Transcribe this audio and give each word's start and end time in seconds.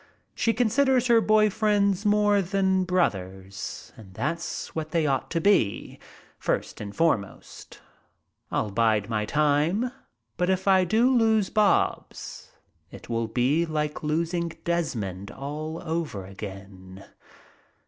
She 0.33 0.51
considers 0.51 1.05
her 1.05 1.21
boy 1.21 1.51
friends 1.51 2.07
more 2.07 2.35
as 2.37 2.51
brothers, 2.87 3.93
and 3.95 4.15
that's 4.15 4.73
what 4.73 4.89
they 4.89 5.05
ought 5.05 5.29
to 5.29 5.39
be, 5.39 5.99
first 6.39 6.81
and 6.81 6.95
foremost. 6.95 7.79
I'll 8.51 8.71
bide 8.71 9.11
my 9.11 9.27
time, 9.27 9.91
but 10.37 10.49
if 10.49 10.67
I 10.67 10.85
do 10.85 11.15
lose 11.15 11.51
Bobs, 11.51 12.51
it 12.89 13.09
will 13.09 13.27
be 13.27 13.63
like 13.63 14.01
losing 14.01 14.49
Desmond 14.63 15.29
all 15.29 15.79
over 15.85 16.25
again." 16.25 17.05